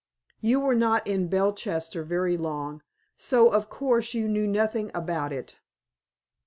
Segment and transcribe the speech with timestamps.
[0.39, 2.81] You were not in Belchester very long,
[3.17, 5.59] so of course you knew nothing about it."